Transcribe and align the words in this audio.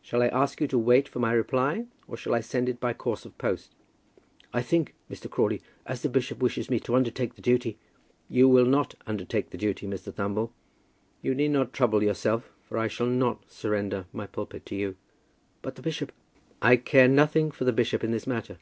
Shall 0.00 0.22
I 0.22 0.28
ask 0.28 0.58
you 0.62 0.66
to 0.68 0.78
wait 0.78 1.06
for 1.06 1.18
my 1.18 1.32
reply, 1.34 1.84
or 2.08 2.16
shall 2.16 2.34
I 2.34 2.40
send 2.40 2.66
it 2.66 2.80
by 2.80 2.94
course 2.94 3.26
of 3.26 3.36
post?" 3.36 3.74
"I 4.54 4.62
think, 4.62 4.94
Mr. 5.10 5.28
Crawley, 5.30 5.60
as 5.84 6.00
the 6.00 6.08
bishop 6.08 6.38
wishes 6.38 6.70
me 6.70 6.80
to 6.80 6.94
undertake 6.96 7.34
the 7.34 7.42
duty" 7.42 7.76
"You 8.30 8.48
will 8.48 8.64
not 8.64 8.94
undertake 9.06 9.50
the 9.50 9.58
duty, 9.58 9.86
Mr. 9.86 10.14
Thumble. 10.14 10.50
You 11.20 11.34
need 11.34 11.50
not 11.50 11.74
trouble 11.74 12.02
yourself, 12.02 12.48
for 12.62 12.78
I 12.78 12.88
shall 12.88 13.08
not 13.08 13.50
surrender 13.52 14.06
my 14.14 14.26
pulpit 14.26 14.64
to 14.64 14.74
you." 14.74 14.96
"But 15.60 15.74
the 15.74 15.82
bishop" 15.82 16.10
"I 16.72 16.76
care 16.76 17.06
nothing 17.06 17.50
for 17.50 17.64
the 17.66 17.72
bishop 17.74 18.02
in 18.02 18.12
this 18.12 18.26
matter." 18.26 18.56